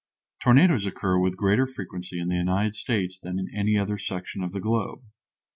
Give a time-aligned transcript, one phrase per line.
[0.39, 4.51] Tornadoes occur with greater frequency in the United States than in any other section of
[4.51, 5.03] the globe.